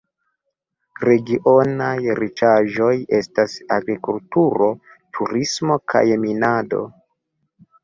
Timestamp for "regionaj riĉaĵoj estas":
1.09-3.55